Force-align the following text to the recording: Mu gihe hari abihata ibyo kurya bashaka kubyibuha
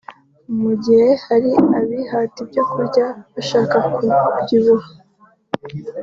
Mu 0.61 0.71
gihe 0.83 1.07
hari 1.25 1.51
abihata 1.79 2.37
ibyo 2.43 2.63
kurya 2.71 3.05
bashaka 3.33 3.75
kubyibuha 3.93 4.89